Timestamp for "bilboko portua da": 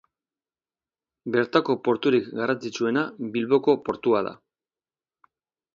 3.37-4.35